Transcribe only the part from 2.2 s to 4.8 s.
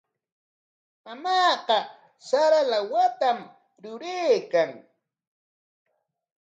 sara lawatam ruraykan.